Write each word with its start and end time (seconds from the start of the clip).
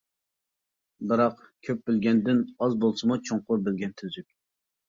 بىراق، 1.11 1.43
كۆپ 1.69 1.83
بىلگەندىن 1.91 2.41
ئاز 2.57 2.75
بولسىمۇ 2.87 3.19
چوڭقۇر 3.29 3.63
بىلگەن 3.69 3.95
تۈزۈك. 4.03 4.29